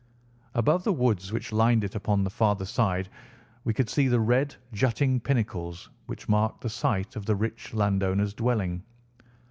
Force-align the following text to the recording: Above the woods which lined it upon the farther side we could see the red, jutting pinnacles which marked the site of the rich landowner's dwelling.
Above 0.55 0.83
the 0.83 0.91
woods 0.91 1.31
which 1.31 1.51
lined 1.51 1.83
it 1.83 1.93
upon 1.93 2.23
the 2.23 2.29
farther 2.31 2.65
side 2.65 3.07
we 3.65 3.71
could 3.71 3.87
see 3.87 4.07
the 4.07 4.19
red, 4.19 4.55
jutting 4.73 5.19
pinnacles 5.19 5.91
which 6.07 6.27
marked 6.27 6.61
the 6.61 6.67
site 6.69 7.15
of 7.15 7.27
the 7.27 7.35
rich 7.35 7.71
landowner's 7.75 8.33
dwelling. 8.33 8.81